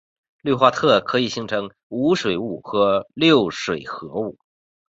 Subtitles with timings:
[0.41, 4.35] 氯化铽可以形成无水物和六水合物。